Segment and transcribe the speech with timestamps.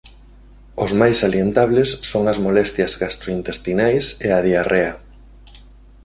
[0.83, 4.93] Os máis salientables son as molestias gastrointestinais e a diarrea.